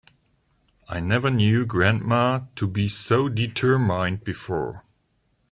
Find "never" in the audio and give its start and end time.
0.99-1.29